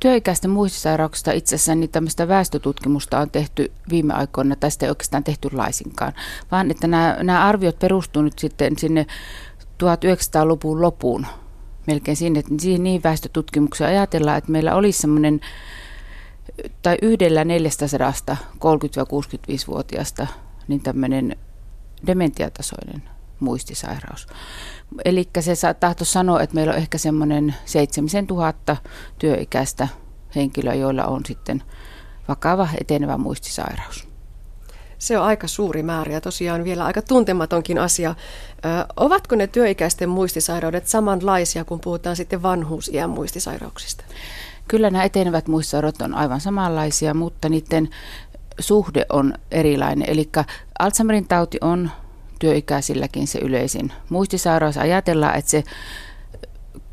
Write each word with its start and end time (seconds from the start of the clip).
työikäisten 0.00 0.50
muistisairauksista 0.50 1.32
itse 1.32 1.54
asiassa 1.54 1.74
niin 1.74 1.90
tämmöistä 1.90 2.28
väestötutkimusta 2.28 3.18
on 3.18 3.30
tehty 3.30 3.72
viime 3.90 4.14
aikoina, 4.14 4.56
tai 4.56 4.70
sitä 4.70 4.86
ei 4.86 4.90
oikeastaan 4.90 5.24
tehty 5.24 5.48
laisinkaan, 5.52 6.12
vaan 6.50 6.70
että 6.70 6.86
nämä, 6.86 7.18
nämä 7.22 7.44
arviot 7.44 7.78
perustuu 7.78 8.22
nyt 8.22 8.38
sitten 8.38 8.78
sinne 8.78 9.06
1900-luvun 9.84 10.82
lopuun 10.82 11.26
melkein 11.86 12.16
sinne, 12.16 12.40
että 12.40 12.54
siihen 12.58 12.82
niin 12.82 13.02
väestötutkimukseen 13.02 13.90
ajatellaan, 13.90 14.38
että 14.38 14.52
meillä 14.52 14.74
olisi 14.74 15.00
semmoinen 15.00 15.40
tai 16.82 16.98
yhdellä 17.02 17.44
400 17.44 18.12
30-65-vuotiaasta 18.54 20.26
niin 20.68 20.80
tämmöinen 20.80 21.36
dementiatasoinen 22.06 23.02
muistisairaus. 23.40 24.26
Eli 25.04 25.28
se 25.40 25.74
tahto 25.80 26.04
sanoa, 26.04 26.42
että 26.42 26.54
meillä 26.54 26.72
on 26.72 26.78
ehkä 26.78 26.98
semmoinen 26.98 27.54
7000 27.64 28.76
työikäistä 29.18 29.88
henkilöä, 30.36 30.74
joilla 30.74 31.04
on 31.04 31.20
sitten 31.26 31.62
vakava 32.28 32.68
etenevä 32.80 33.18
muistisairaus. 33.18 34.08
Se 34.98 35.18
on 35.18 35.24
aika 35.24 35.46
suuri 35.46 35.82
määrä 35.82 36.12
ja 36.12 36.20
tosiaan 36.20 36.64
vielä 36.64 36.84
aika 36.84 37.02
tuntematonkin 37.02 37.78
asia. 37.78 38.10
Ö, 38.10 38.14
ovatko 38.96 39.36
ne 39.36 39.46
työikäisten 39.46 40.08
muistisairaudet 40.08 40.88
samanlaisia, 40.88 41.64
kun 41.64 41.80
puhutaan 41.80 42.16
sitten 42.16 42.42
vanhuusiän 42.42 43.10
muistisairauksista? 43.10 44.04
Kyllä 44.68 44.90
nämä 44.90 45.04
etenevät 45.04 45.48
muistisairaudet 45.48 46.02
on 46.02 46.14
aivan 46.14 46.40
samanlaisia, 46.40 47.14
mutta 47.14 47.48
niiden 47.48 47.88
suhde 48.60 49.06
on 49.08 49.34
erilainen. 49.50 50.10
Eli 50.10 50.30
Alzheimerin 50.78 51.28
tauti 51.28 51.58
on 51.60 51.90
työikäisilläkin 52.38 53.26
se 53.26 53.38
yleisin 53.38 53.92
muistisairaus. 54.08 54.76
Ajatellaan, 54.76 55.38
että 55.38 55.50
se 55.50 55.64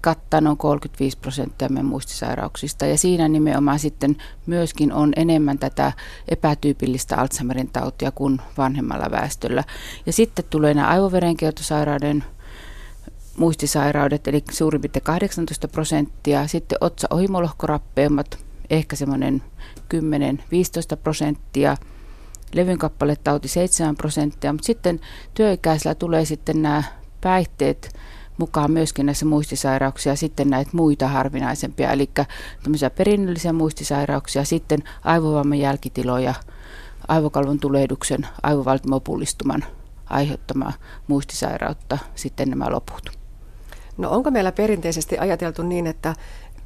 kattaa 0.01 0.41
noin 0.41 0.57
35 0.57 1.17
prosenttia 1.17 1.69
meidän 1.69 1.85
muistisairauksista 1.85 2.85
ja 2.85 2.97
siinä 2.97 3.27
nimenomaan 3.27 3.79
sitten 3.79 4.17
myöskin 4.45 4.93
on 4.93 5.13
enemmän 5.15 5.59
tätä 5.59 5.91
epätyypillistä 6.27 7.17
Alzheimerin 7.17 7.69
tautia 7.73 8.11
kuin 8.11 8.41
vanhemmalla 8.57 9.11
väestöllä. 9.11 9.63
Ja 10.05 10.13
sitten 10.13 10.45
tulee 10.49 10.73
nämä 10.73 10.87
aivoverenkiertosairauden 10.87 12.23
muistisairaudet, 13.37 14.27
eli 14.27 14.43
suurin 14.51 14.81
piirtein 14.81 15.03
18 15.03 15.67
prosenttia. 15.67 16.47
Sitten 16.47 16.77
otsa-ohimolohkorappeummat, 16.81 18.37
ehkä 18.69 18.95
semmoinen 18.95 19.43
10-15 19.93 20.97
prosenttia. 21.03 21.77
Levynkappale-tauti 22.53 23.47
7 23.47 23.95
prosenttia, 23.95 24.53
mutta 24.53 24.65
sitten 24.65 24.99
työikäisillä 25.33 25.95
tulee 25.95 26.25
sitten 26.25 26.61
nämä 26.61 26.83
päihteet 27.21 27.95
mukaan 28.37 28.71
myöskin 28.71 29.05
näissä 29.05 29.25
muistisairauksia, 29.25 30.15
sitten 30.15 30.49
näitä 30.49 30.71
muita 30.73 31.07
harvinaisempia, 31.07 31.91
eli 31.91 32.09
tämmöisiä 32.63 32.89
perinnöllisiä 32.89 33.53
muistisairauksia, 33.53 34.43
sitten 34.45 34.79
aivovamman 35.03 35.59
jälkitiloja, 35.59 36.33
aivokalvon 37.07 37.59
tulehduksen, 37.59 38.27
aivovaltimopullistuman 38.43 39.65
aiheuttamaa 40.05 40.73
muistisairautta, 41.07 41.97
sitten 42.15 42.49
nämä 42.49 42.71
loput. 42.71 43.09
No 43.97 44.09
onko 44.09 44.31
meillä 44.31 44.51
perinteisesti 44.51 45.17
ajateltu 45.17 45.63
niin, 45.63 45.87
että 45.87 46.15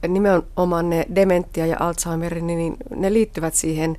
nimenomaan 0.07 0.89
ne 0.89 1.05
dementia 1.15 1.65
ja 1.65 1.77
Alzheimer, 1.79 2.41
niin 2.41 2.77
ne 2.95 3.13
liittyvät 3.13 3.53
siihen 3.53 3.97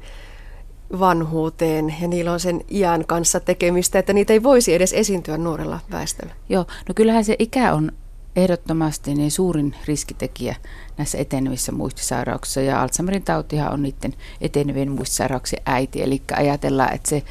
vanhuuteen 0.98 1.94
ja 2.00 2.08
niillä 2.08 2.32
on 2.32 2.40
sen 2.40 2.60
iän 2.70 3.06
kanssa 3.06 3.40
tekemistä, 3.40 3.98
että 3.98 4.12
niitä 4.12 4.32
ei 4.32 4.42
voisi 4.42 4.74
edes 4.74 4.92
esiintyä 4.92 5.38
nuorella 5.38 5.80
väestöllä. 5.90 6.34
Joo, 6.48 6.66
no 6.88 6.94
kyllähän 6.94 7.24
se 7.24 7.36
ikä 7.38 7.74
on 7.74 7.92
ehdottomasti 8.36 9.14
niin 9.14 9.30
suurin 9.30 9.74
riskitekijä 9.84 10.56
näissä 10.98 11.18
etenevissä 11.18 11.72
muistisairauksissa 11.72 12.60
ja 12.60 12.82
Alzheimerin 12.82 13.22
tautihan 13.22 13.72
on 13.72 13.82
niiden 13.82 14.14
etenevien 14.40 14.90
muistisairauksien 14.90 15.62
äiti, 15.66 16.02
eli 16.02 16.22
ajatellaan, 16.36 16.94
että 16.94 17.10
se 17.10 17.22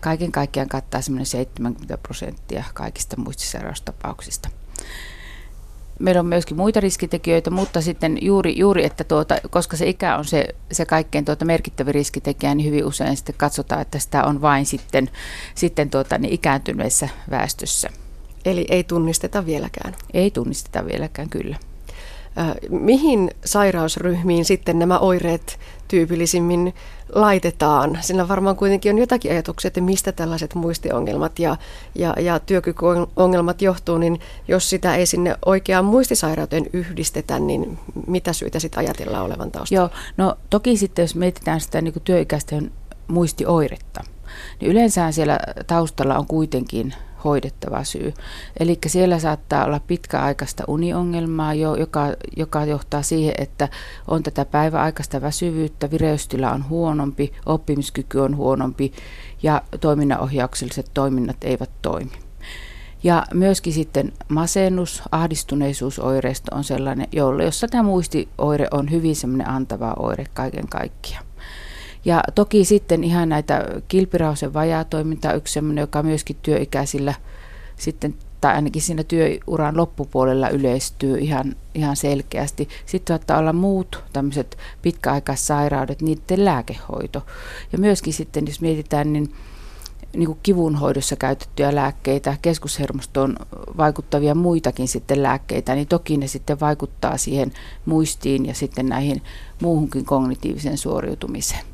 kaiken 0.00 0.32
kaikkiaan 0.32 0.68
kattaa 0.68 1.02
semmoinen 1.02 1.26
70 1.26 1.98
prosenttia 1.98 2.64
kaikista 2.74 3.16
muistisairaustapauksista 3.16 4.48
meillä 6.02 6.20
on 6.20 6.26
myöskin 6.26 6.56
muita 6.56 6.80
riskitekijöitä, 6.80 7.50
mutta 7.50 7.80
sitten 7.80 8.18
juuri, 8.20 8.58
juuri 8.58 8.84
että 8.84 9.04
tuota, 9.04 9.36
koska 9.50 9.76
se 9.76 9.88
ikä 9.88 10.16
on 10.16 10.24
se, 10.24 10.48
se 10.72 10.86
kaikkein 10.86 11.24
tuota 11.24 11.44
merkittävä 11.44 11.92
riskitekijä, 11.92 12.54
niin 12.54 12.66
hyvin 12.66 12.84
usein 12.84 13.16
sitten 13.16 13.34
katsotaan, 13.38 13.82
että 13.82 13.98
sitä 13.98 14.24
on 14.24 14.42
vain 14.42 14.66
sitten, 14.66 15.10
sitten 15.54 15.90
tuota, 15.90 16.18
niin 16.18 16.34
ikääntyneessä 16.34 17.08
väestössä. 17.30 17.88
Eli 18.44 18.66
ei 18.68 18.84
tunnisteta 18.84 19.46
vieläkään? 19.46 19.94
Ei 20.14 20.30
tunnisteta 20.30 20.86
vieläkään, 20.86 21.28
kyllä. 21.28 21.56
Mihin 22.70 23.30
sairausryhmiin 23.44 24.44
sitten 24.44 24.78
nämä 24.78 24.98
oireet 24.98 25.58
tyypillisimmin 25.88 26.74
laitetaan? 27.12 27.98
Sillä 28.00 28.28
varmaan 28.28 28.56
kuitenkin 28.56 28.92
on 28.92 28.98
jotakin 28.98 29.32
ajatuksia, 29.32 29.68
että 29.68 29.80
mistä 29.80 30.12
tällaiset 30.12 30.54
muistiongelmat 30.54 31.38
ja, 31.38 31.56
ja, 31.94 32.14
ja 32.20 32.38
työkykyongelmat 32.38 33.62
johtuu, 33.62 33.98
niin 33.98 34.20
jos 34.48 34.70
sitä 34.70 34.94
ei 34.96 35.06
sinne 35.06 35.36
oikeaan 35.46 35.84
muistisairauteen 35.84 36.66
yhdistetä, 36.72 37.38
niin 37.38 37.78
mitä 38.06 38.32
syitä 38.32 38.58
sitten 38.58 38.78
ajatellaan 38.78 39.24
olevan 39.24 39.50
taustalla? 39.50 39.82
Joo, 39.82 39.90
no 40.16 40.36
toki 40.50 40.76
sitten 40.76 41.02
jos 41.02 41.14
mietitään 41.14 41.60
sitä 41.60 41.80
niin 41.80 41.92
kuin 41.92 42.02
työikäisten 42.02 42.72
muistioiretta, 43.08 44.04
niin 44.60 44.70
yleensä 44.70 45.12
siellä 45.12 45.38
taustalla 45.66 46.18
on 46.18 46.26
kuitenkin 46.26 46.94
hoidettava 47.24 47.84
syy. 47.84 48.14
Eli 48.60 48.78
siellä 48.86 49.18
saattaa 49.18 49.64
olla 49.64 49.80
pitkäaikaista 49.86 50.64
uniongelmaa, 50.68 51.54
jo, 51.54 51.74
joka, 51.74 52.06
joka 52.36 52.64
johtaa 52.64 53.02
siihen, 53.02 53.34
että 53.38 53.68
on 54.08 54.22
tätä 54.22 54.44
päiväaikaista 54.44 55.20
väsyvyyttä, 55.20 55.90
vireystila 55.90 56.50
on 56.50 56.68
huonompi, 56.68 57.32
oppimiskyky 57.46 58.18
on 58.18 58.36
huonompi 58.36 58.92
ja 59.42 59.62
toiminnanohjaukselliset 59.80 60.90
toiminnat 60.94 61.36
eivät 61.44 61.70
toimi. 61.82 62.12
Ja 63.02 63.26
myöskin 63.34 63.72
sitten 63.72 64.12
masennus, 64.28 65.02
ahdistuneisuusoireisto 65.12 66.56
on 66.56 66.64
sellainen, 66.64 67.08
jolle, 67.12 67.44
jossa 67.44 67.68
tämä 67.68 67.82
muistioire 67.82 68.66
on 68.70 68.90
hyvin 68.90 69.16
semmoinen 69.16 69.48
antava 69.48 69.94
oire 69.98 70.26
kaiken 70.34 70.68
kaikkiaan. 70.68 71.24
Ja 72.04 72.22
toki 72.34 72.64
sitten 72.64 73.04
ihan 73.04 73.28
näitä 73.28 73.66
kilpirauhasen 73.88 74.54
vajaatoiminta 74.54 75.32
yksi 75.32 75.52
sellainen, 75.52 75.82
joka 75.82 76.02
myöskin 76.02 76.36
työikäisillä 76.42 77.14
sitten 77.76 78.14
tai 78.42 78.54
ainakin 78.54 78.82
siinä 78.82 79.04
työuran 79.04 79.76
loppupuolella 79.76 80.48
yleistyy 80.48 81.18
ihan, 81.18 81.56
ihan 81.74 81.96
selkeästi. 81.96 82.68
Sitten 82.86 83.14
saattaa 83.14 83.38
olla 83.38 83.52
muut 83.52 84.04
tämmöiset 84.12 84.58
pitkäaikaissairaudet, 84.82 86.02
niiden 86.02 86.44
lääkehoito. 86.44 87.26
Ja 87.72 87.78
myöskin 87.78 88.12
sitten, 88.12 88.46
jos 88.46 88.60
mietitään, 88.60 89.12
niin, 89.12 89.32
niin 90.16 90.26
kuin 90.26 90.38
kivunhoidossa 90.42 91.16
käytettyjä 91.16 91.74
lääkkeitä, 91.74 92.36
keskushermostoon 92.42 93.36
vaikuttavia 93.76 94.34
muitakin 94.34 94.88
sitten 94.88 95.22
lääkkeitä, 95.22 95.74
niin 95.74 95.88
toki 95.88 96.16
ne 96.16 96.26
sitten 96.26 96.60
vaikuttaa 96.60 97.16
siihen 97.16 97.52
muistiin 97.86 98.46
ja 98.46 98.54
sitten 98.54 98.86
näihin 98.86 99.22
muuhunkin 99.60 100.04
kognitiiviseen 100.04 100.78
suoriutumiseen. 100.78 101.71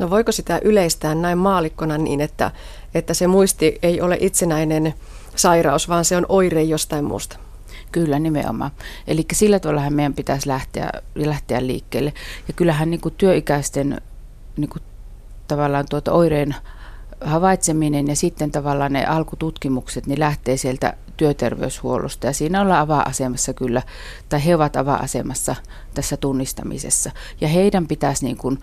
No 0.00 0.10
voiko 0.10 0.32
sitä 0.32 0.60
yleistää 0.64 1.14
näin 1.14 1.38
maalikkona 1.38 1.98
niin, 1.98 2.20
että, 2.20 2.50
että 2.94 3.14
se 3.14 3.26
muisti 3.26 3.78
ei 3.82 4.00
ole 4.00 4.16
itsenäinen 4.20 4.94
sairaus, 5.36 5.88
vaan 5.88 6.04
se 6.04 6.16
on 6.16 6.26
oire 6.28 6.62
jostain 6.62 7.04
muusta? 7.04 7.38
Kyllä, 7.92 8.18
nimenomaan. 8.18 8.70
Eli 9.06 9.26
sillä 9.32 9.60
tavalla 9.60 9.90
meidän 9.90 10.14
pitäisi 10.14 10.48
lähteä, 10.48 10.90
lähteä 11.14 11.66
liikkeelle. 11.66 12.12
Ja 12.48 12.54
kyllähän 12.54 12.90
niin 12.90 13.00
kuin 13.00 13.14
työikäisten 13.18 14.00
niin 14.56 14.68
kuin 14.68 14.82
tavallaan 15.48 15.86
tuota 15.90 16.12
oireen 16.12 16.54
havaitseminen 17.20 18.08
ja 18.08 18.16
sitten 18.16 18.50
tavallaan 18.50 18.92
ne 18.92 19.06
alkututkimukset 19.06 20.06
niin 20.06 20.20
lähtee 20.20 20.56
sieltä 20.56 20.94
työterveyshuollosta 21.16 22.26
ja 22.26 22.32
siinä 22.32 22.60
ollaan 22.60 22.80
avaa-asemassa 22.80 23.54
kyllä, 23.54 23.82
tai 24.28 24.44
he 24.44 24.54
ovat 24.54 24.76
avaa-asemassa 24.76 25.56
tässä 25.94 26.16
tunnistamisessa. 26.16 27.10
Ja 27.40 27.48
heidän 27.48 27.86
pitäisi 27.86 28.24
niin 28.24 28.36
kuin 28.36 28.58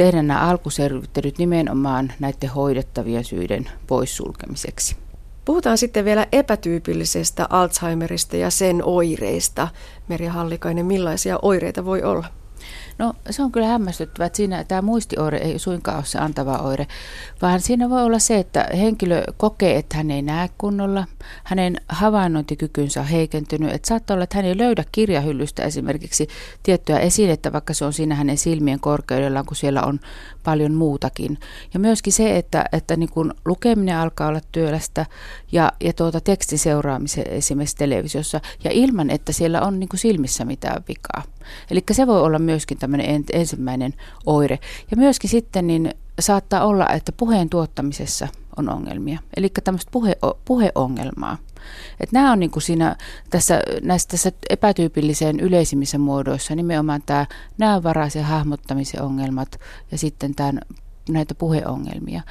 tehdä 0.00 0.22
nämä 0.22 0.40
alkuselvittelyt 0.40 1.38
nimenomaan 1.38 2.12
näiden 2.20 2.50
hoidettavien 2.50 3.24
syiden 3.24 3.70
poissulkemiseksi. 3.86 4.96
Puhutaan 5.44 5.78
sitten 5.78 6.04
vielä 6.04 6.26
epätyypillisestä 6.32 7.46
Alzheimerista 7.50 8.36
ja 8.36 8.50
sen 8.50 8.84
oireista. 8.84 9.68
Merja 10.08 10.32
Hallikainen, 10.32 10.86
millaisia 10.86 11.38
oireita 11.42 11.84
voi 11.84 12.02
olla? 12.02 12.39
No 12.98 13.14
se 13.30 13.42
on 13.42 13.52
kyllä 13.52 13.66
hämmästyttävää, 13.66 14.26
että 14.26 14.36
siinä 14.36 14.64
tämä 14.64 14.82
muistioire 14.82 15.38
ei 15.38 15.58
suinkaan 15.58 15.96
ole 15.96 16.04
se 16.04 16.18
antava 16.18 16.58
oire, 16.58 16.86
vaan 17.42 17.60
siinä 17.60 17.90
voi 17.90 18.02
olla 18.02 18.18
se, 18.18 18.38
että 18.38 18.68
henkilö 18.76 19.22
kokee, 19.36 19.76
että 19.76 19.96
hän 19.96 20.10
ei 20.10 20.22
näe 20.22 20.50
kunnolla, 20.58 21.06
hänen 21.44 21.76
havainnointikykynsä 21.88 23.00
on 23.00 23.06
heikentynyt, 23.06 23.72
että 23.72 23.88
saattaa 23.88 24.14
olla, 24.14 24.24
että 24.24 24.36
hän 24.36 24.44
ei 24.44 24.58
löydä 24.58 24.84
kirjahyllystä 24.92 25.62
esimerkiksi 25.62 26.28
tiettyä 26.62 26.98
esinettä, 26.98 27.52
vaikka 27.52 27.74
se 27.74 27.84
on 27.84 27.92
siinä 27.92 28.14
hänen 28.14 28.38
silmien 28.38 28.80
korkeudellaan, 28.80 29.46
kun 29.46 29.56
siellä 29.56 29.82
on 29.82 30.00
paljon 30.44 30.74
muutakin. 30.74 31.38
Ja 31.74 31.80
myöskin 31.80 32.12
se, 32.12 32.36
että, 32.36 32.64
että 32.72 32.96
niin 32.96 33.10
kun 33.10 33.34
lukeminen 33.44 33.96
alkaa 33.96 34.28
olla 34.28 34.40
työlästä 34.52 35.06
ja, 35.52 35.72
ja 35.80 35.92
tuota 35.92 36.20
tekstin 36.20 36.58
seuraamisen 36.58 37.26
esimerkiksi 37.26 37.76
televisiossa 37.76 38.40
ja 38.64 38.70
ilman, 38.70 39.10
että 39.10 39.32
siellä 39.32 39.60
on 39.60 39.80
niin 39.80 39.88
kuin 39.88 40.00
silmissä 40.00 40.44
mitään 40.44 40.82
vikaa. 40.88 41.22
Eli 41.70 41.82
se 41.92 42.06
voi 42.06 42.22
olla 42.22 42.38
myöskin 42.50 42.78
tämmöinen 42.78 43.24
ensimmäinen 43.32 43.94
oire. 44.26 44.58
Ja 44.90 44.96
myöskin 44.96 45.30
sitten 45.30 45.66
niin 45.66 45.94
saattaa 46.20 46.64
olla, 46.64 46.88
että 46.88 47.12
puheen 47.12 47.50
tuottamisessa 47.50 48.28
on 48.56 48.68
ongelmia, 48.68 49.18
eli 49.36 49.48
tämmöistä 49.64 49.90
puhe, 49.90 50.16
puheongelmaa. 50.44 51.38
Et 52.00 52.12
nämä 52.12 52.32
on 52.32 52.40
niin 52.40 52.50
kuin 52.50 52.62
siinä, 52.62 52.96
tässä, 53.30 53.60
näissä 53.82 54.08
tässä 54.08 54.32
epätyypillisen 54.50 55.40
yleisimmissä 55.40 55.98
muodoissa 55.98 56.54
nimenomaan 56.54 57.02
tämä 57.06 57.26
näövaraisen 57.58 58.24
hahmottamisen 58.24 59.02
ongelmat 59.02 59.60
ja 59.90 59.98
sitten 59.98 60.34
tämän 60.34 60.60
näitä 61.08 61.34
puheongelmia. 61.34 62.22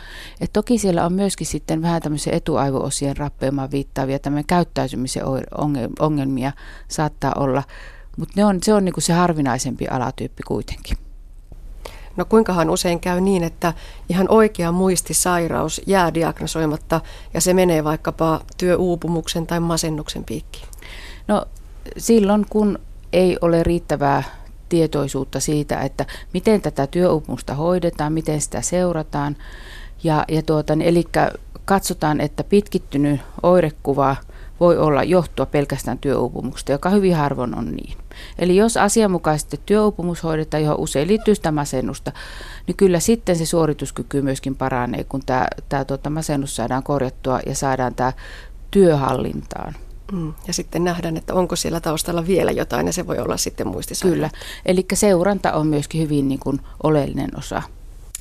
Et 0.42 0.54
toki 0.54 0.78
siellä 0.78 1.06
on 1.06 1.14
myöskin 1.14 1.48
sitten 1.48 1.82
vähän 1.82 2.02
tämmöisiä 2.02 2.34
etuaivoosien 2.34 3.18
rappeumaan 3.18 3.72
viittaavia 3.72 4.20
tämmöinen 4.20 4.48
käyttäytymisen 4.48 5.24
ongelmia 6.00 6.52
saattaa 6.88 7.34
olla, 7.38 7.64
mutta 8.20 8.48
on, 8.48 8.60
se 8.64 8.74
on 8.74 8.86
niin 8.86 8.94
kuin 8.94 9.04
se 9.04 9.14
harvinaisempi 9.14 9.88
alatyyppi 9.88 10.44
kuitenkin. 10.44 10.98
No 12.16 12.26
kuinkahan 12.26 12.70
usein 12.70 13.00
käy 13.00 13.22
niin, 13.22 13.44
että 13.44 13.74
ihan 14.10 14.28
oikea 14.30 14.72
muistisairaus 14.72 15.82
jää 15.88 16.14
diagnosoimatta 16.14 17.02
ja 17.34 17.42
se 17.42 17.54
menee 17.54 17.84
vaikkapa 17.84 18.42
työuupumuksen 18.58 19.48
tai 19.48 19.60
masennuksen 19.60 20.24
piikkiin? 20.24 20.68
No 21.28 21.46
silloin 21.98 22.46
kun 22.50 22.80
ei 23.14 23.38
ole 23.42 23.64
riittävää 23.64 24.24
tietoisuutta 24.70 25.40
siitä, 25.40 25.82
että 25.82 26.06
miten 26.34 26.62
tätä 26.62 26.88
työuupumusta 26.88 27.54
hoidetaan, 27.54 28.14
miten 28.14 28.42
sitä 28.42 28.62
seurataan. 28.62 29.38
Ja, 30.04 30.26
ja 30.28 30.42
tuota, 30.42 30.76
niin, 30.76 30.88
eli 30.88 31.04
katsotaan, 31.66 32.22
että 32.22 32.44
pitkittynyt 32.44 33.22
oirekuva 33.44 34.16
voi 34.60 34.78
olla 34.78 35.04
johtua 35.04 35.46
pelkästään 35.46 35.98
työuupumuksesta, 35.98 36.72
joka 36.72 36.90
hyvin 36.90 37.16
harvoin 37.16 37.58
on 37.58 37.72
niin. 37.72 37.98
Eli 38.40 38.56
jos 38.56 38.78
asianmukaisesti 38.78 39.60
työuupumus 39.66 40.24
hoidetaan, 40.24 40.64
johon 40.64 40.80
usein 40.80 41.08
liittyy 41.08 41.36
sitä 41.36 41.52
masennusta, 41.52 42.12
niin 42.68 42.78
kyllä 42.78 43.00
sitten 43.00 43.36
se 43.36 43.46
suorituskyky 43.46 44.22
myöskin 44.22 44.56
paranee, 44.56 45.04
kun 45.04 45.22
tämä, 45.26 45.48
tämä 45.70 45.86
tuota, 45.86 46.10
masennus 46.10 46.56
saadaan 46.56 46.84
korjattua 46.84 47.40
ja 47.46 47.56
saadaan 47.56 47.96
tämä 47.96 48.14
työhallintaan. 48.72 49.76
Mm. 50.12 50.34
Ja 50.48 50.54
sitten 50.54 50.84
nähdään, 50.84 51.18
että 51.18 51.34
onko 51.34 51.56
siellä 51.56 51.80
taustalla 51.80 52.28
vielä 52.28 52.52
jotain 52.52 52.88
ja 52.88 52.94
se 52.94 53.08
voi 53.08 53.20
olla 53.20 53.38
sitten 53.38 53.68
muistisairaus. 53.68 54.16
Kyllä, 54.16 54.30
eli 54.66 54.86
seuranta 54.94 55.54
on 55.54 55.68
myöskin 55.68 56.02
hyvin 56.02 56.28
niin 56.28 56.40
kuin 56.40 56.60
oleellinen 56.84 57.38
osa. 57.38 57.62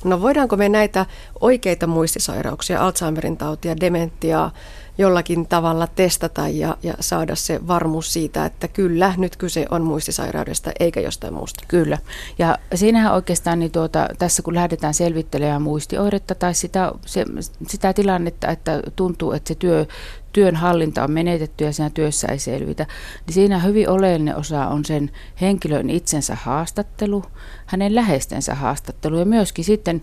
No 0.03 0.21
voidaanko 0.21 0.57
me 0.57 0.69
näitä 0.69 1.05
oikeita 1.41 1.87
muistisairauksia, 1.87 2.85
Alzheimerin 2.85 3.37
tautia, 3.37 3.79
dementiaa, 3.79 4.51
jollakin 4.99 5.47
tavalla 5.47 5.87
testata 5.87 6.47
ja, 6.47 6.77
ja 6.83 6.93
saada 6.99 7.35
se 7.35 7.67
varmuus 7.67 8.13
siitä, 8.13 8.45
että 8.45 8.67
kyllä, 8.67 9.13
nyt 9.17 9.35
kyse 9.35 9.65
on 9.71 9.81
muistisairaudesta 9.81 10.71
eikä 10.79 10.99
jostain 10.99 11.33
muusta. 11.33 11.63
Kyllä. 11.67 11.97
Ja 12.39 12.57
siinähän 12.75 13.13
oikeastaan 13.13 13.59
niin 13.59 13.71
tuota, 13.71 14.07
tässä 14.17 14.41
kun 14.41 14.55
lähdetään 14.55 14.93
selvittelemään 14.93 15.61
muistioiretta 15.61 16.35
tai 16.35 16.53
sitä, 16.53 16.91
se, 17.05 17.25
sitä 17.67 17.93
tilannetta, 17.93 18.47
että 18.47 18.81
tuntuu, 18.95 19.31
että 19.31 19.47
se 19.47 19.55
työ, 19.55 19.85
työn 20.33 20.55
hallinta 20.55 21.03
on 21.03 21.11
menetetty 21.11 21.63
ja 21.63 21.73
siinä 21.73 21.89
työssä 21.89 22.27
ei 22.27 22.39
selvitä, 22.39 22.85
niin 23.25 23.33
siinä 23.33 23.59
hyvin 23.59 23.89
oleellinen 23.89 24.35
osa 24.35 24.67
on 24.67 24.85
sen 24.85 25.11
henkilön 25.41 25.89
itsensä 25.89 26.37
haastattelu, 26.41 27.23
hänen 27.65 27.95
läheistensä 27.95 28.55
haastattelu 28.55 29.19
ja 29.19 29.25
myöskin 29.25 29.65
sitten 29.65 30.01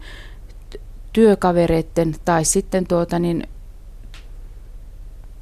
työkavereiden 1.12 2.14
tai 2.24 2.44
sitten 2.44 2.86
tuota 2.86 3.18
niin 3.18 3.48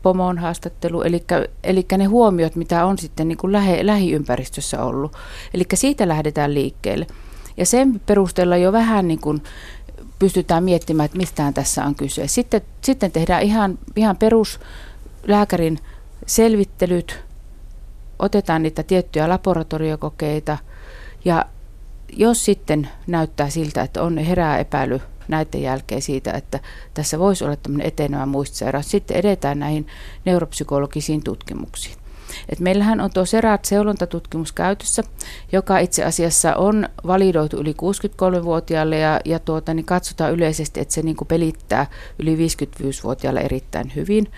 pomon 0.05 0.39
haastattelu, 0.39 1.03
eli, 1.03 1.25
eli 1.65 1.87
ne 1.99 2.05
huomiot, 2.05 2.57
mitä 2.57 2.87
on 2.87 2.99
sitten 2.99 3.29
niin 3.29 3.39
kuin 3.39 3.53
lähe, 3.53 3.87
lähiympäristössä 3.87 4.85
ollut. 4.85 5.17
Eli 5.55 5.65
siitä 5.75 6.09
lähdetään 6.09 6.55
liikkeelle. 6.55 7.07
Ja 7.57 7.67
sen 7.67 8.01
perusteella 8.07 8.57
jo 8.57 8.73
vähän 8.73 9.09
niin 9.09 9.21
kuin 9.21 9.43
pystytään 10.19 10.65
miettimään, 10.65 11.05
että 11.05 11.19
mistään 11.19 11.55
tässä 11.55 11.85
on 11.85 11.95
kyse. 11.95 12.29
Sitten, 12.29 12.61
sitten 12.81 13.13
tehdään 13.13 13.43
ihan, 13.43 13.79
ihan 13.97 14.17
peruslääkärin 14.17 15.79
selvittelyt, 16.27 17.25
otetaan 18.19 18.63
niitä 18.63 18.83
tiettyjä 18.83 19.29
laboratoriokokeita 19.29 20.59
ja 21.25 21.45
jos 22.17 22.45
sitten 22.45 22.89
näyttää 23.07 23.51
siltä, 23.51 23.83
että 23.83 24.03
on 24.03 24.19
herää 24.19 24.59
epäily 24.59 25.01
näiden 25.29 25.63
jälkeen 25.63 26.03
siitä, 26.03 26.33
että 26.33 26.61
tässä 26.95 27.19
voisi 27.19 27.45
olla 27.45 27.57
tämmöinen 27.57 27.87
etenevä 27.87 28.27
muistisairaus. 28.27 28.91
Sitten 28.91 29.17
edetään 29.17 29.59
näihin 29.59 29.87
neuropsykologisiin 30.25 31.25
tutkimuksiin. 31.25 31.97
Et 32.49 32.61
meillähän 32.61 33.01
on 33.01 33.11
tuo 33.15 33.25
SERAT-seulontatutkimus 33.25 34.53
käytössä, 34.53 35.03
joka 35.53 35.79
itse 35.79 36.05
asiassa 36.05 36.57
on 36.57 36.89
validoitu 37.07 37.57
yli 37.57 37.73
63-vuotiaalle 37.73 38.99
ja, 38.99 39.21
ja 39.25 39.39
tuota, 39.39 39.75
niin 39.75 39.87
katsotaan 39.87 40.33
yleisesti, 40.33 40.81
että 40.81 40.95
se 40.95 41.03
niin 41.03 41.17
pelittää 41.29 41.87
yli 42.19 42.37
55-vuotiaalle 42.37 43.41
erittäin 43.41 43.93
hyvin. 43.97 44.33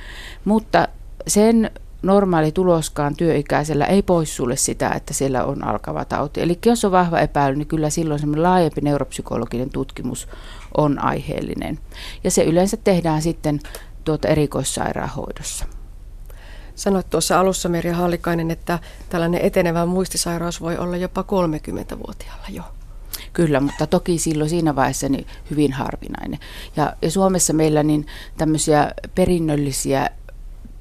Mutta 0.44 0.88
sen 1.26 1.70
normaali 2.06 2.52
tuloskaan 2.52 3.16
työikäisellä 3.16 3.84
ei 3.84 4.02
poissulle 4.02 4.56
sitä, 4.56 4.90
että 4.90 5.14
siellä 5.14 5.44
on 5.44 5.64
alkava 5.64 6.04
tauti. 6.04 6.42
Eli 6.42 6.58
jos 6.66 6.84
on 6.84 6.92
vahva 6.92 7.20
epäily, 7.20 7.56
niin 7.56 7.68
kyllä 7.68 7.90
silloin 7.90 8.20
semmoinen 8.20 8.42
laajempi 8.42 8.80
neuropsykologinen 8.80 9.70
tutkimus 9.70 10.28
on 10.76 11.04
aiheellinen. 11.04 11.78
Ja 12.24 12.30
se 12.30 12.44
yleensä 12.44 12.76
tehdään 12.76 13.22
sitten 13.22 13.60
tuota 14.04 14.28
erikoissairaanhoidossa. 14.28 15.64
Sanoit 16.74 17.10
tuossa 17.10 17.40
alussa 17.40 17.68
Merja 17.68 17.94
Hallikainen, 17.94 18.50
että 18.50 18.78
tällainen 19.08 19.40
etenevä 19.40 19.86
muistisairaus 19.86 20.60
voi 20.60 20.78
olla 20.78 20.96
jopa 20.96 21.22
30-vuotiaalla 21.22 22.46
jo. 22.50 22.62
Kyllä, 23.32 23.60
mutta 23.60 23.86
toki 23.86 24.18
silloin 24.18 24.50
siinä 24.50 24.76
vaiheessa 24.76 25.08
niin 25.08 25.26
hyvin 25.50 25.72
harvinainen. 25.72 26.38
Ja, 26.76 26.96
ja 27.02 27.10
Suomessa 27.10 27.52
meillä 27.52 27.82
niin 27.82 28.06
tämmöisiä 28.36 28.90
perinnöllisiä 29.14 30.10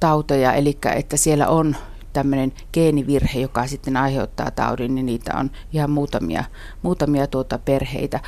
tauteja, 0.05 0.53
eli 0.53 0.77
että 0.95 1.17
siellä 1.17 1.47
on 1.47 1.75
tämmöinen 2.13 2.53
geenivirhe, 2.73 3.39
joka 3.39 3.67
sitten 3.67 3.97
aiheuttaa 3.97 4.51
taudin, 4.51 4.95
niin 4.95 5.05
niitä 5.05 5.33
on 5.37 5.51
ihan 5.73 5.89
muutamia, 5.89 6.43
muutamia 6.81 7.27
tuota 7.27 7.59
perheitä. 7.59 8.19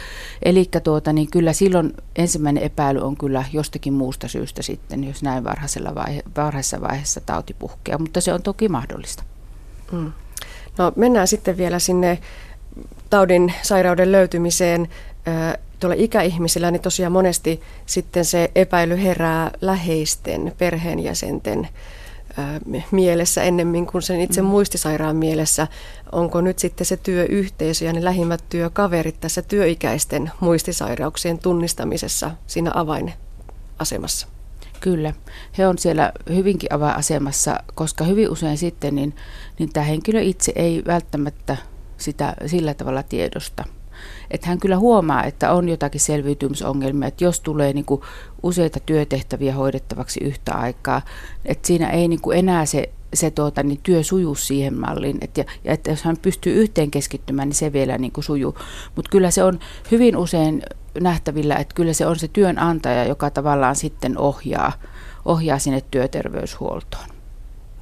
Eli 0.44 0.70
tuota, 0.84 1.14
niin 1.14 1.32
kyllä 1.32 1.54
silloin 1.54 1.94
ensimmäinen 2.16 2.64
epäily 2.64 3.00
on 3.00 3.18
kyllä 3.18 3.44
jostakin 3.54 3.94
muusta 3.94 4.28
syystä 4.28 4.62
sitten, 4.62 5.04
jos 5.04 5.24
näin 5.24 5.44
varhaisella 5.44 5.96
vaihe, 5.96 6.24
varhaisessa 6.38 6.82
vaiheessa 6.82 7.22
tauti 7.22 7.56
puhkeaa, 7.60 7.98
mutta 8.00 8.22
se 8.22 8.34
on 8.34 8.42
toki 8.42 8.70
mahdollista. 8.70 9.24
Mm. 9.92 10.12
No 10.78 10.92
mennään 10.96 11.28
sitten 11.28 11.58
vielä 11.58 11.80
sinne 11.80 12.20
taudin, 13.10 13.54
sairauden 13.62 14.12
löytymiseen. 14.12 14.88
Tuolla 15.80 15.96
ikäihmisillä 16.00 16.72
niin 16.72 16.81
tosiaan 16.81 17.12
monesti 17.12 17.62
sitten 17.86 18.26
se 18.26 18.52
epäily 18.56 19.04
herää 19.04 19.52
läheisten 19.62 20.54
perheenjäsenten 20.57 21.68
mielessä 22.92 23.44
ennemmin 23.44 23.88
kuin 23.88 24.02
sen 24.02 24.22
itse 24.22 24.42
mm. 24.42 24.48
muistisairaan 24.48 25.16
mielessä. 25.16 25.68
Onko 26.12 26.42
nyt 26.42 26.60
sitten 26.60 26.86
se 26.86 26.98
työyhteisö 26.98 27.86
ja 27.86 27.94
ne 27.94 28.04
lähimmät 28.04 28.44
työkaverit 28.50 29.19
tässä 29.19 29.42
työikäisten 29.42 30.31
muistisairauksien 30.40 31.40
tunnistamisessa 31.40 32.31
siinä 32.48 32.72
avainasemassa? 32.74 34.28
Kyllä, 34.80 35.14
he 35.57 35.68
on 35.68 35.78
siellä 35.78 36.12
hyvinkin 36.30 36.74
avainasemassa, 36.74 37.60
koska 37.76 38.04
hyvin 38.04 38.30
usein 38.30 38.57
sitten 38.57 38.96
niin, 38.96 39.16
niin 39.60 39.74
tämä 39.74 39.84
henkilö 39.84 40.22
itse 40.22 40.52
ei 40.56 40.84
välttämättä 40.88 41.57
sitä 41.98 42.34
sillä 42.46 42.74
tavalla 42.74 43.04
tiedosta 43.04 43.64
että 44.31 44.47
hän 44.47 44.59
kyllä 44.59 44.77
huomaa, 44.77 45.23
että 45.23 45.51
on 45.51 45.69
jotakin 45.69 46.01
selviytymisongelmia, 46.01 47.07
että 47.07 47.23
jos 47.23 47.39
tulee 47.39 47.73
niin 47.73 47.85
kuin 47.85 48.01
useita 48.44 48.80
työtehtäviä 48.80 49.54
hoidettavaksi 49.54 50.19
yhtä 50.23 50.54
aikaa, 50.54 51.01
että 51.45 51.68
siinä 51.68 51.89
ei 51.89 52.07
niin 52.07 52.21
kuin 52.21 52.37
enää 52.37 52.66
se, 52.66 52.89
se 53.13 53.31
tuota, 53.31 53.63
niin 53.63 53.80
työ 53.83 54.04
sujuu 54.04 54.35
siihen 54.35 54.80
malliin, 54.80 55.18
että, 55.21 55.45
ja 55.63 55.73
että 55.73 55.89
jos 55.89 56.04
hän 56.04 56.18
pystyy 56.21 56.61
yhteen 56.61 56.92
keskittymään, 56.92 57.47
niin 57.47 57.56
se 57.56 57.73
vielä 57.73 57.97
niin 57.97 58.11
kuin 58.11 58.23
sujuu. 58.23 58.56
Mutta 58.95 59.09
kyllä 59.09 59.31
se 59.31 59.44
on 59.44 59.59
hyvin 59.92 60.18
usein 60.18 60.63
nähtävillä, 60.99 61.56
että 61.56 61.75
kyllä 61.75 61.94
se 61.94 62.06
on 62.06 62.19
se 62.19 62.27
työnantaja, 62.27 63.06
joka 63.06 63.30
tavallaan 63.30 63.75
sitten 63.75 64.18
ohjaa, 64.18 64.71
ohjaa 65.25 65.59
sinne 65.59 65.81
työterveyshuoltoon. 65.92 67.09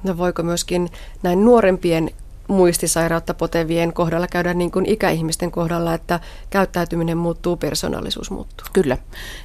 No 0.04 0.18
voiko 0.18 0.42
myöskin 0.42 0.88
näin 1.22 1.44
nuorempien 1.44 2.10
muistisairautta 2.48 3.34
potevien 3.34 3.92
kohdalla 3.92 4.26
käydä 4.26 4.54
niin 4.54 4.70
kuin 4.70 4.86
ikäihmisten 4.86 5.50
kohdalla, 5.50 5.94
että 5.94 6.20
käyttäytyminen 6.50 7.18
muuttuu, 7.18 7.56
persoonallisuus 7.56 8.30
muuttuu. 8.30 8.66
Kyllä. 8.72 8.98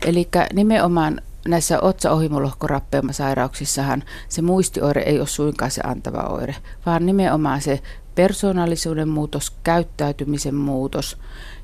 Eli 0.06 0.28
nimenomaan 0.54 1.22
näissä 1.48 1.80
otsaohimolohkorappeuma-sairauksissahan 1.80 4.04
se 4.30 4.42
muistioire 4.42 5.02
ei 5.02 5.20
ole 5.20 5.28
suinkaan 5.28 5.72
se 5.72 5.82
antava 5.86 6.22
oire, 6.22 6.56
vaan 6.86 7.06
nimenomaan 7.06 7.62
se 7.62 7.82
persoonallisuuden 8.16 9.10
muutos, 9.10 9.52
käyttäytymisen 9.64 10.56
muutos 10.56 11.18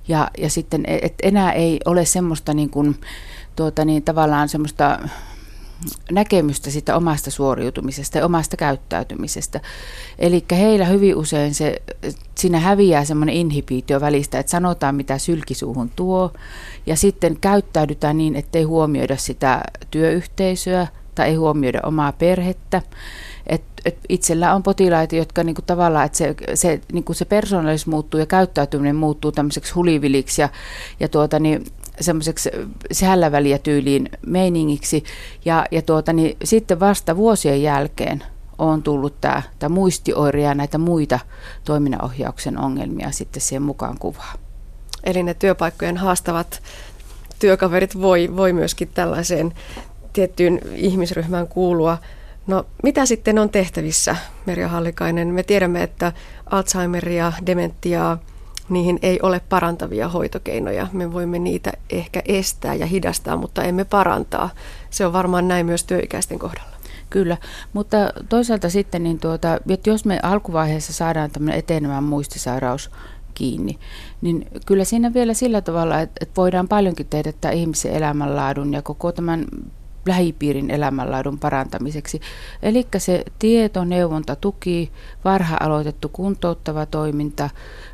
ja, 0.07 0.31
ja 0.37 0.49
sitten, 0.49 0.83
että 0.87 1.27
enää 1.27 1.51
ei 1.51 1.79
ole 1.85 2.05
semmoista 2.05 2.53
niin 2.53 2.69
kuin, 2.69 3.01
tuota 3.55 3.85
niin, 3.85 4.03
tavallaan 4.03 4.49
semmoista 4.49 4.99
näkemystä 6.11 6.71
sitä 6.71 6.95
omasta 6.95 7.31
suoriutumisesta 7.31 8.17
ja 8.17 8.25
omasta 8.25 8.57
käyttäytymisestä. 8.57 9.61
Eli 10.19 10.45
heillä 10.51 10.85
hyvin 10.85 11.15
usein 11.15 11.53
se, 11.53 11.81
siinä 12.35 12.59
häviää 12.59 13.05
semmoinen 13.05 13.35
inhibiitio 13.35 14.01
välistä, 14.01 14.39
että 14.39 14.49
sanotaan 14.49 14.95
mitä 14.95 15.17
sylkisuuhun 15.17 15.89
tuo 15.95 16.31
ja 16.85 16.95
sitten 16.95 17.37
käyttäydytään 17.41 18.17
niin, 18.17 18.35
ettei 18.35 18.63
huomioida 18.63 19.17
sitä 19.17 19.61
työyhteisöä 19.91 20.87
tai 21.15 21.27
ei 21.27 21.35
huomioida 21.35 21.79
omaa 21.83 22.11
perhettä. 22.11 22.81
Et, 23.47 23.63
et 23.85 23.97
itsellä 24.09 24.55
on 24.55 24.63
potilaita, 24.63 25.15
jotka 25.15 25.43
niinku 25.43 25.61
tavallaan, 25.61 26.05
että 26.05 26.17
se, 26.17 26.35
se, 26.53 26.81
niinku 26.93 27.13
se 27.13 27.25
persoonallisuus 27.25 27.87
muuttuu 27.87 28.19
ja 28.19 28.25
käyttäytyminen 28.25 28.95
muuttuu 28.95 29.31
tämmöiseksi 29.31 29.73
huliviliksi 29.73 30.41
ja, 30.41 30.49
ja 30.99 31.09
tuota, 31.09 31.39
niin 31.39 31.65
semmoiseksi 32.01 32.49
sällä 32.91 33.31
väliä 33.31 33.57
tyyliin 33.57 34.09
meiningiksi. 34.25 35.03
Ja, 35.45 35.65
ja 35.71 35.81
tuota, 35.81 36.13
niin 36.13 36.37
sitten 36.43 36.79
vasta 36.79 37.17
vuosien 37.17 37.61
jälkeen 37.61 38.23
on 38.57 38.83
tullut 38.83 39.21
tämä, 39.21 39.41
tämä 39.59 39.75
muistioire 39.75 40.41
ja 40.41 40.55
näitä 40.55 40.77
muita 40.77 41.19
toiminnanohjauksen 41.63 42.57
ongelmia 42.57 43.11
sitten 43.11 43.41
siihen 43.41 43.61
mukaan 43.61 43.97
kuvaa. 43.99 44.33
Eli 45.03 45.23
ne 45.23 45.33
työpaikkojen 45.33 45.97
haastavat 45.97 46.61
työkaverit 47.39 48.01
voi, 48.01 48.29
voi 48.35 48.53
myöskin 48.53 48.89
tällaiseen 48.93 49.53
tiettyyn 50.13 50.59
ihmisryhmään 50.75 51.47
kuulua. 51.47 51.97
No 52.47 52.65
mitä 52.83 53.05
sitten 53.05 53.39
on 53.39 53.49
tehtävissä, 53.49 54.15
Merja 54.45 54.67
Hallikainen? 54.67 55.27
Me 55.27 55.43
tiedämme, 55.43 55.83
että 55.83 56.13
Alzheimeria, 56.45 57.33
dementiaa, 57.45 58.17
niihin 58.69 58.99
ei 59.01 59.19
ole 59.21 59.41
parantavia 59.49 60.09
hoitokeinoja. 60.09 60.87
Me 60.93 61.13
voimme 61.13 61.39
niitä 61.39 61.71
ehkä 61.89 62.21
estää 62.25 62.75
ja 62.75 62.85
hidastaa, 62.85 63.37
mutta 63.37 63.63
emme 63.63 63.85
parantaa. 63.85 64.49
Se 64.89 65.05
on 65.05 65.13
varmaan 65.13 65.47
näin 65.47 65.65
myös 65.65 65.83
työikäisten 65.83 66.39
kohdalla. 66.39 66.77
Kyllä, 67.09 67.37
mutta 67.73 67.97
toisaalta 68.29 68.69
sitten, 68.69 69.03
niin 69.03 69.19
tuota, 69.19 69.59
että 69.69 69.89
jos 69.89 70.05
me 70.05 70.19
alkuvaiheessa 70.23 70.93
saadaan 70.93 71.31
tämmöinen 71.31 71.59
etenemään 71.59 72.03
muistisairaus 72.03 72.91
kiinni, 73.33 73.79
niin 74.21 74.47
kyllä 74.65 74.83
siinä 74.83 75.13
vielä 75.13 75.33
sillä 75.33 75.61
tavalla, 75.61 75.99
että, 75.99 76.25
voidaan 76.37 76.67
paljonkin 76.67 77.07
tehdä 77.09 77.33
tämä 77.41 77.51
ihmisen 77.51 77.93
elämänlaadun 77.93 78.73
ja 78.73 78.81
koko 78.81 79.11
tämän 79.11 79.45
lähipiirin 80.07 80.71
elämänlaadun 80.71 81.39
parantamiseksi. 81.39 82.21
Eli 82.63 82.87
se 82.97 83.23
tieto, 83.39 83.85
neuvonta, 83.85 84.35
tuki, 84.35 84.91
varha 85.25 85.57
aloitettu 85.59 86.09
kuntouttava 86.09 86.85
toiminta, 86.85 87.49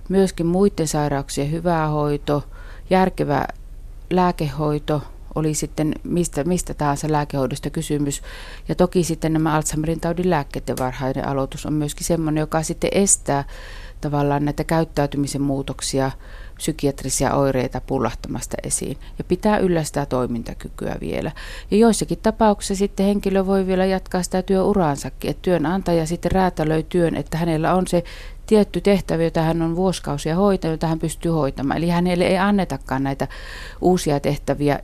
myöskin 0.10 0.46
muiden 0.46 0.88
sairauksien 0.88 1.52
hyvä 1.52 1.88
hoito, 1.88 2.44
järkevä 2.90 3.48
lääkehoito, 4.10 5.02
oli 5.36 5.54
sitten 5.54 5.96
mistä, 6.04 6.44
mistä 6.44 6.74
tahansa 6.74 7.12
lääkehoidosta 7.12 7.70
kysymys. 7.70 8.22
Ja 8.68 8.76
toki 8.76 9.04
sitten 9.04 9.34
nämä 9.34 9.56
Alzheimerin 9.56 10.00
taudin 10.00 10.30
lääkkeiden 10.30 10.76
varhainen 10.80 11.28
aloitus 11.28 11.66
on 11.66 11.74
myöskin 11.74 12.08
sellainen, 12.08 12.42
joka 12.42 12.64
sitten 12.64 12.90
estää 12.94 13.44
tavallaan 14.02 14.46
näitä 14.46 14.64
käyttäytymisen 14.64 15.42
muutoksia 15.42 16.12
psykiatrisia 16.64 17.34
oireita 17.34 17.82
pullahtamasta 17.82 18.58
esiin 18.64 18.98
ja 19.18 19.24
pitää 19.24 19.58
yllä 19.58 19.84
sitä 19.84 20.06
toimintakykyä 20.06 20.96
vielä. 21.02 21.32
Ja 21.72 21.78
joissakin 21.78 22.18
tapauksissa 22.24 22.76
sitten 22.76 23.06
henkilö 23.06 23.46
voi 23.46 23.68
vielä 23.68 23.86
jatkaa 23.86 24.24
sitä 24.24 24.42
työuraansakin, 24.42 25.32
että 25.32 25.42
työnantaja 25.42 26.06
sitten 26.06 26.32
räätälöi 26.32 26.84
työn, 26.84 27.16
että 27.16 27.38
hänellä 27.38 27.74
on 27.74 27.88
se 27.88 28.04
tietty 28.46 28.82
tehtävä, 28.82 29.24
jota 29.24 29.42
hän 29.42 29.62
on 29.62 29.76
vuosikausia 29.76 30.36
hoitanut, 30.36 30.74
jota 30.74 30.88
hän 30.88 31.00
pystyy 31.00 31.32
hoitamaan. 31.32 31.78
Eli 31.78 31.90
hänelle 31.90 32.24
ei 32.24 32.38
annetakaan 32.38 33.04
näitä 33.04 33.28
uusia 33.82 34.20
tehtäviä, 34.20 34.80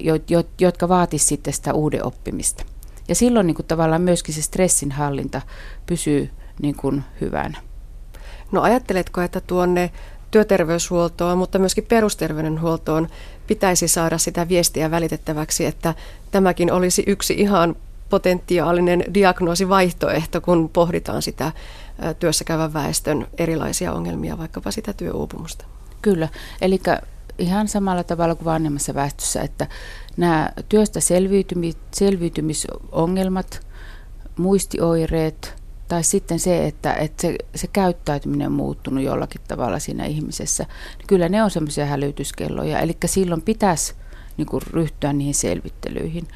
jotka 0.60 0.90
vaatisivat 0.90 1.30
sitten 1.30 1.54
sitä 1.54 1.74
uuden 1.74 2.06
oppimista. 2.06 2.66
Ja 3.08 3.16
silloin 3.16 3.48
niin 3.48 3.56
kuin 3.56 3.66
tavallaan 3.66 4.02
myöskin 4.02 4.36
se 4.36 4.42
stressin 4.42 4.92
hallinta 4.92 5.42
pysyy 5.86 6.30
niin 6.62 6.76
kuin 6.76 7.04
hyvänä. 7.22 7.58
No 8.52 8.62
ajatteletko, 8.62 9.22
että 9.22 9.42
tuonne 9.42 9.92
työterveyshuoltoon, 10.32 11.38
mutta 11.38 11.60
myöskin 11.60 11.86
perusterveydenhuoltoon 11.86 13.08
pitäisi 13.48 13.88
saada 13.88 14.18
sitä 14.18 14.48
viestiä 14.50 14.92
välitettäväksi, 14.92 15.66
että 15.66 15.94
tämäkin 16.32 16.72
olisi 16.72 17.04
yksi 17.08 17.34
ihan 17.34 17.76
potentiaalinen 18.10 19.04
diagnoosivaihtoehto, 19.14 20.42
kun 20.42 20.70
pohditaan 20.70 21.22
sitä 21.22 21.52
työssäkäyvän 22.20 22.74
väestön 22.74 23.28
erilaisia 23.38 23.94
ongelmia, 23.94 24.38
vaikkapa 24.38 24.72
sitä 24.72 24.94
työuupumusta. 24.94 25.66
Kyllä, 26.02 26.28
eli 26.62 26.82
ihan 27.38 27.68
samalla 27.68 28.04
tavalla 28.04 28.36
kuin 28.36 28.46
vanhemmassa 28.46 28.94
väestössä, 28.94 29.42
että 29.42 29.68
nämä 30.18 30.50
työstä 30.70 31.00
selviytymis- 31.00 31.78
selviytymisongelmat, 31.92 33.68
muistioireet, 34.38 35.59
tai 35.90 36.04
sitten 36.04 36.40
se, 36.40 36.68
että, 36.68 36.94
että 36.94 37.22
se, 37.22 37.36
se 37.56 37.68
käyttäytyminen 37.68 38.48
on 38.48 38.54
muuttunut 38.54 39.04
jollakin 39.04 39.42
tavalla 39.48 39.80
siinä 39.80 40.06
ihmisessä. 40.06 40.66
Kyllä 41.08 41.30
ne 41.30 41.44
on 41.44 41.52
semmoisia 41.52 41.86
hälytyskelloja. 41.86 42.80
Eli 42.80 42.98
silloin 43.06 43.42
pitäisi 43.42 43.94
niin 44.38 44.48
kuin 44.48 44.62
ryhtyä 44.72 45.14
niihin 45.14 45.34
selvittelyihin. 45.34 46.28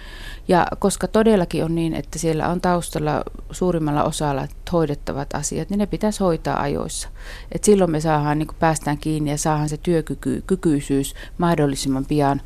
Ja 0.47 0.67
koska 0.79 1.07
todellakin 1.07 1.63
on 1.63 1.75
niin, 1.75 1.93
että 1.93 2.19
siellä 2.19 2.49
on 2.49 2.61
taustalla 2.61 3.23
suurimmalla 3.51 4.03
osalla 4.03 4.47
hoidettavat 4.71 5.33
asiat, 5.33 5.69
niin 5.69 5.77
ne 5.77 5.85
pitäisi 5.85 6.19
hoitaa 6.19 6.61
ajoissa. 6.61 7.09
Et 7.51 7.63
silloin 7.63 7.91
me 7.91 7.99
saadaan, 8.01 8.39
niin 8.39 8.47
kuin 8.47 8.57
päästään 8.59 8.97
kiinni 8.97 9.31
ja 9.31 9.37
saadaan 9.37 9.69
se 9.69 9.77
työkykyisyys 9.77 11.13
mahdollisimman 11.37 12.05
pian 12.05 12.41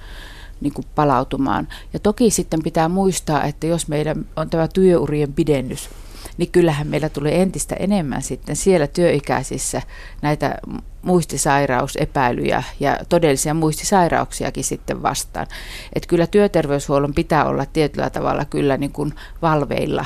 niin 0.62 0.74
kuin 0.74 0.86
palautumaan. 0.96 1.68
Ja 1.94 2.00
toki 2.00 2.30
sitten 2.30 2.64
pitää 2.64 2.90
muistaa, 2.90 3.44
että 3.44 3.68
jos 3.68 3.88
meidän 3.88 4.26
on 4.36 4.50
tämä 4.50 4.68
työurien 4.68 5.34
pidennys, 5.34 5.90
niin 6.38 6.52
kyllähän 6.52 6.88
meillä 6.88 7.10
tulee 7.10 7.42
entistä 7.42 7.76
enemmän 7.76 8.22
sitten 8.22 8.56
siellä 8.56 8.88
työikäisissä 8.88 9.82
näitä 10.22 10.56
muistisairausepäilyjä 11.02 12.64
ja 12.80 13.00
todellisia 13.10 13.54
muistisairauksiakin 13.54 14.64
sitten 14.64 15.04
vastaan. 15.04 15.48
Että 15.94 16.08
kyllä 16.08 16.28
työterveyshuollon 16.28 17.14
pitää 17.14 17.46
olla 17.46 17.66
tietyllä 17.66 18.10
tavalla 18.10 18.46
kyllä 18.46 18.78
niin 18.78 18.92
kuin 18.92 19.14
valveilla 19.42 20.06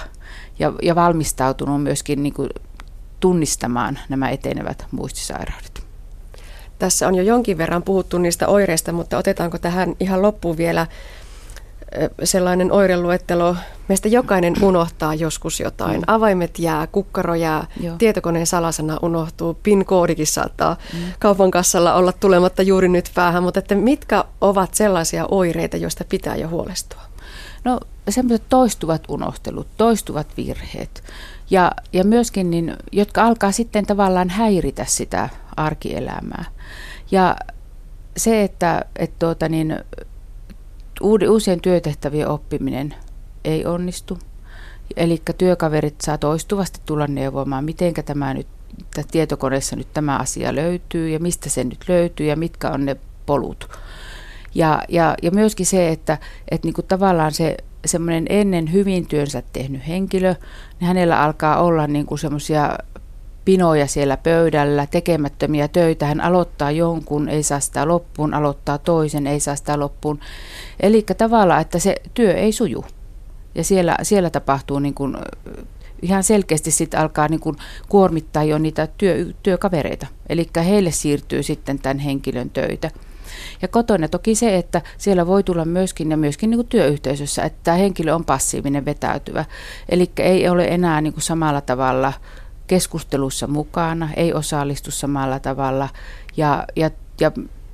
ja, 0.60 0.74
ja 0.82 0.96
valmistautunut 0.96 1.84
myöskin 1.84 2.24
niin 2.24 2.34
kuin 2.34 2.50
tunnistamaan 3.20 4.00
nämä 4.10 4.30
etenevät 4.30 4.86
muistisairaudet. 4.91 5.84
Tässä 6.80 7.08
on 7.08 7.15
jo 7.15 7.24
jonkin 7.24 7.58
verran 7.58 7.84
puhuttu 7.84 8.18
niistä 8.18 8.48
oireista, 8.48 8.91
mutta 8.91 9.18
otetaanko 9.18 9.58
tähän 9.58 9.96
ihan 10.00 10.22
loppuun 10.22 10.58
vielä 10.58 10.88
sellainen 12.24 12.71
oireluettelo. 12.71 13.55
Meistä 13.88 14.07
jokainen 14.07 14.53
unohtaa 14.62 15.13
joskus 15.15 15.60
jotain. 15.60 15.98
Mm. 15.98 16.03
Avaimet 16.07 16.60
jää, 16.60 16.88
kukkaro 16.88 17.36
jää, 17.36 17.67
Joo. 17.79 17.95
tietokoneen 17.98 18.48
salasana 18.48 18.98
unohtuu, 19.01 19.53
PIN-koodikin 19.63 20.27
saattaa 20.27 20.77
mm. 20.93 21.00
kaupan 21.19 21.51
kassalla 21.51 21.93
olla 21.93 22.12
tulematta 22.12 22.62
juuri 22.62 22.89
nyt 22.89 23.12
päähän, 23.15 23.43
mutta 23.43 23.60
että 23.60 23.75
mitkä 23.75 24.24
ovat 24.41 24.74
sellaisia 24.74 25.25
oireita, 25.31 25.77
joista 25.77 26.05
pitää 26.10 26.36
jo 26.36 26.48
huolestua? 26.48 27.01
No 27.63 27.79
semmoiset 28.10 28.43
toistuvat 28.50 29.03
unohtelut, 29.07 29.67
toistuvat 29.77 30.27
virheet 30.38 31.03
ja, 31.51 31.71
ja 31.93 32.03
myöskin, 32.03 32.51
niin, 32.51 32.77
jotka 32.91 33.24
alkaa 33.24 33.51
sitten 33.51 33.86
tavallaan 33.86 34.29
häiritä 34.29 34.86
sitä 34.86 35.29
arkielämää. 35.57 36.45
Ja 37.12 37.36
se, 38.17 38.43
että 38.43 38.86
et 38.95 39.19
tuota, 39.19 39.50
niin, 39.50 39.79
uusien 41.01 41.62
työtehtävien 41.62 42.27
oppiminen 42.27 42.96
ei 43.43 43.65
onnistu. 43.65 44.20
Eli 44.96 45.22
työkaverit 45.38 46.01
saa 46.01 46.17
toistuvasti 46.17 46.79
tulla 46.86 47.08
neuvomaan, 47.08 47.65
miten 47.65 47.93
tämä 48.05 48.34
nyt 48.34 48.48
tietokoneessa 49.12 49.75
nyt 49.75 49.93
tämä 49.93 50.17
asia 50.17 50.55
löytyy 50.55 51.10
ja 51.10 51.20
mistä 51.20 51.50
se 51.50 51.63
nyt 51.63 51.86
löytyy 51.88 52.25
ja 52.25 52.36
mitkä 52.36 52.70
on 52.70 52.86
ne 52.86 52.96
polut. 53.25 53.70
Ja, 54.55 54.84
ja, 54.89 55.15
ja 55.22 55.31
myöskin 55.31 55.65
se, 55.65 55.89
että, 55.89 56.17
että 56.51 56.67
niin 56.67 56.74
kuin 56.74 56.88
tavallaan 56.88 57.31
se 57.31 57.58
semmoinen 57.86 58.25
ennen 58.29 58.72
hyvin 58.72 59.08
työnsä 59.08 59.43
tehnyt 59.53 59.88
henkilö, 59.88 60.36
niin 60.79 60.88
hänellä 60.88 61.22
alkaa 61.24 61.62
olla 61.62 61.88
niin 61.88 62.05
semmoisia 62.20 62.77
pinoja 63.45 63.88
siellä 63.88 64.17
pöydällä, 64.17 64.88
tekemättömiä 64.88 65.67
töitä. 65.67 66.05
Hän 66.05 66.21
aloittaa 66.21 66.71
jonkun, 66.71 67.29
ei 67.29 67.43
saa 67.43 67.60
sitä 67.60 67.88
loppuun, 67.88 68.33
aloittaa 68.33 68.77
toisen, 68.77 69.27
ei 69.27 69.39
saa 69.39 69.55
sitä 69.55 69.79
loppuun. 69.79 70.19
Eli 70.79 71.05
tavallaan, 71.17 71.62
että 71.62 71.79
se 71.79 71.95
työ 72.13 72.33
ei 72.33 72.51
suju. 72.51 72.86
Ja 73.55 73.63
siellä, 73.63 73.98
siellä 74.01 74.29
tapahtuu 74.29 74.79
niin 74.79 74.93
kuin, 74.93 75.17
ihan 76.01 76.24
selkeästi 76.24 76.71
sitten 76.71 77.00
alkaa 77.00 77.27
niin 77.27 77.39
kuin 77.39 77.55
kuormittaa 77.89 78.43
jo 78.43 78.57
niitä 78.57 78.88
työ, 78.98 79.25
työkavereita. 79.43 80.07
Eli 80.29 80.50
heille 80.65 80.91
siirtyy 80.91 81.43
sitten 81.43 81.79
tämän 81.79 82.00
henkilön 82.00 82.50
töitä. 82.50 82.91
Ja 83.62 83.67
kotona 83.67 84.07
toki 84.07 84.36
se, 84.36 84.57
että 84.57 84.81
siellä 84.98 85.27
voi 85.27 85.43
tulla 85.43 85.65
myöskin 85.65 86.12
ja 86.12 86.17
myöskin 86.17 86.50
niin 86.50 86.57
kuin 86.57 86.67
työyhteisössä, 86.67 87.43
että 87.43 87.60
tämä 87.63 87.77
henkilö 87.77 88.15
on 88.15 88.25
passiivinen, 88.25 88.86
vetäytyvä. 88.86 89.45
Eli 89.89 90.12
ei 90.19 90.50
ole 90.50 90.65
enää 90.65 91.01
niin 91.01 91.13
kuin 91.13 91.24
samalla 91.24 91.62
tavalla 91.62 92.13
keskustelussa 92.72 93.48
mukana, 93.48 94.10
ei 94.16 94.34
osallistu 94.34 94.92
samalla 94.92 95.40
tavalla 95.40 95.90
ja, 96.38 96.66
ja, 96.75 96.92
ja 97.20 97.32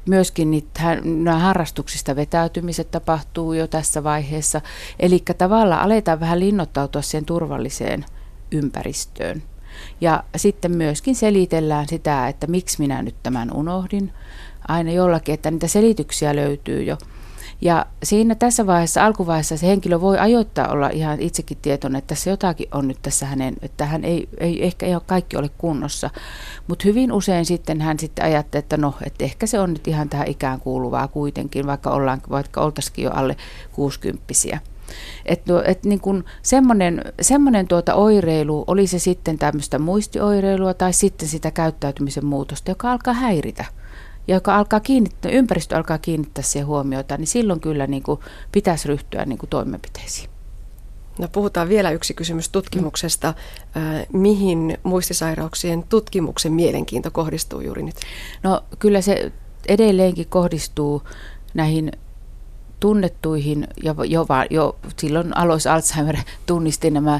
myöskin 0.09 0.51
niitä, 0.51 0.97
nämä 1.03 1.39
harrastuksista 1.39 2.15
vetäytymiset 2.15 2.91
tapahtuu 2.91 3.53
jo 3.53 3.67
tässä 3.67 4.03
vaiheessa. 4.03 4.61
Eli 4.99 5.23
tavallaan 5.37 5.81
aletaan 5.81 6.19
vähän 6.19 6.39
linnoittautua 6.39 7.01
siihen 7.01 7.25
turvalliseen 7.25 8.05
ympäristöön. 8.51 9.43
Ja 10.01 10.23
sitten 10.37 10.71
myöskin 10.71 11.15
selitellään 11.15 11.87
sitä, 11.87 12.27
että 12.27 12.47
miksi 12.47 12.79
minä 12.79 13.01
nyt 13.01 13.15
tämän 13.23 13.53
unohdin. 13.53 14.13
Aina 14.67 14.91
jollakin, 14.91 15.33
että 15.33 15.51
niitä 15.51 15.67
selityksiä 15.67 16.35
löytyy 16.35 16.83
jo. 16.83 16.97
Ja 17.61 17.85
siinä 18.03 18.35
tässä 18.35 18.67
vaiheessa, 18.67 19.05
alkuvaiheessa 19.05 19.57
se 19.57 19.67
henkilö 19.67 20.01
voi 20.01 20.17
ajoittaa 20.19 20.67
olla 20.67 20.89
ihan 20.89 21.19
itsekin 21.21 21.57
tietoinen, 21.61 21.99
että 21.99 22.07
tässä 22.07 22.29
jotakin 22.29 22.67
on 22.71 22.87
nyt 22.87 22.97
tässä 23.01 23.25
hänen, 23.25 23.55
että 23.61 23.85
hän 23.85 24.03
ei, 24.03 24.29
ei 24.37 24.65
ehkä 24.65 24.85
ei 24.85 24.93
ole 24.93 25.01
kaikki 25.05 25.37
ole 25.37 25.49
kunnossa. 25.57 26.09
Mutta 26.67 26.83
hyvin 26.87 27.11
usein 27.11 27.45
sitten 27.45 27.81
hän 27.81 27.99
sitten 27.99 28.25
ajattelee, 28.25 28.59
että 28.59 28.77
no, 28.77 28.93
että 29.05 29.23
ehkä 29.23 29.47
se 29.47 29.59
on 29.59 29.73
nyt 29.73 29.87
ihan 29.87 30.09
tähän 30.09 30.27
ikään 30.27 30.59
kuuluvaa 30.59 31.07
kuitenkin, 31.07 31.67
vaikka, 31.67 31.89
ollaan, 31.89 32.21
vaikka 32.29 32.61
oltaisikin 32.61 33.05
jo 33.05 33.11
alle 33.11 33.35
kuusikymppisiä. 33.73 34.59
Että 35.25 35.53
et 35.65 35.83
niin 35.83 35.99
kun 35.99 36.25
semmoinen, 36.41 37.01
semmoinen 37.21 37.67
tuota 37.67 37.95
oireilu, 37.95 38.63
oli 38.67 38.87
se 38.87 38.99
sitten 38.99 39.37
tämmöistä 39.37 39.79
muistioireilua 39.79 40.73
tai 40.73 40.93
sitten 40.93 41.27
sitä 41.27 41.51
käyttäytymisen 41.51 42.25
muutosta, 42.25 42.71
joka 42.71 42.91
alkaa 42.91 43.13
häiritä 43.13 43.65
ja 44.27 44.35
joka 44.35 44.55
alkaa 44.55 44.79
kiinnittää, 44.79 45.31
ympäristö 45.31 45.77
alkaa 45.77 45.97
kiinnittää 45.97 46.43
siihen 46.43 46.67
huomiota, 46.67 47.17
niin 47.17 47.27
silloin 47.27 47.59
kyllä 47.59 47.87
niin 47.87 48.03
kuin 48.03 48.19
pitäisi 48.51 48.87
ryhtyä 48.87 49.25
niin 49.25 49.39
kuin 49.39 49.49
toimenpiteisiin. 49.49 50.29
No 51.19 51.27
puhutaan 51.27 51.69
vielä 51.69 51.91
yksi 51.91 52.13
kysymys 52.13 52.49
tutkimuksesta. 52.49 53.33
Mihin 54.13 54.77
muistisairauksien 54.83 55.83
tutkimuksen 55.83 56.53
mielenkiinto 56.53 57.11
kohdistuu 57.11 57.61
juuri 57.61 57.83
nyt? 57.83 57.95
No 58.43 58.63
kyllä 58.79 59.01
se 59.01 59.31
edelleenkin 59.67 60.27
kohdistuu 60.27 61.03
näihin 61.53 61.91
tunnettuihin, 62.79 63.67
ja 63.83 63.95
jo, 64.07 64.25
jo 64.49 64.77
silloin 64.97 65.37
Alois 65.37 65.67
Alzheimer 65.67 66.17
tunnisti 66.45 66.91
nämä 66.91 67.19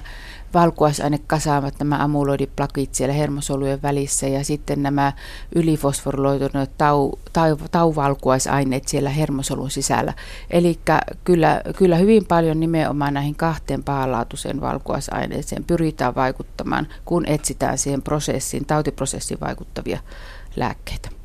valkuaisainekasaamat, 0.54 1.74
nämä 1.80 2.04
amyloidiplakit 2.04 2.96
siellä 2.96 3.14
hermosolujen 3.14 3.82
välissä 3.82 4.28
ja 4.28 4.46
sitten 4.46 4.84
nämä 4.84 5.14
ylifosforiloituneet 5.56 6.72
tau, 6.78 7.12
tau, 7.34 7.58
tauvalkuaisaineet 7.72 8.88
siellä 8.88 9.10
hermosolun 9.10 9.72
sisällä. 9.72 10.14
Eli 10.50 10.80
kyllä, 11.24 11.62
kyllä 11.78 11.96
hyvin 11.96 12.26
paljon 12.26 12.60
nimenomaan 12.60 13.14
näihin 13.14 13.36
kahteen 13.36 13.84
pahalaatuiseen 13.84 14.62
valkuaisaineeseen 14.62 15.64
pyritään 15.64 16.16
vaikuttamaan, 16.16 16.88
kun 17.06 17.26
etsitään 17.26 17.78
siihen 17.78 18.02
prosessiin, 18.02 18.66
tautiprosessiin 18.66 19.40
vaikuttavia 19.40 20.00
lääkkeitä. 20.56 21.17